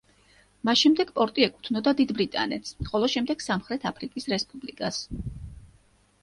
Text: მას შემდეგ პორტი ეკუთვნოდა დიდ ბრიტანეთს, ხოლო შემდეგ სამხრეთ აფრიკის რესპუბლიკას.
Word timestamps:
მას 0.67 0.77
შემდეგ 0.83 1.11
პორტი 1.19 1.45
ეკუთვნოდა 1.47 1.93
დიდ 1.99 2.13
ბრიტანეთს, 2.21 2.71
ხოლო 2.87 3.11
შემდეგ 3.17 3.45
სამხრეთ 3.49 3.87
აფრიკის 3.91 4.27
რესპუბლიკას. 4.35 4.99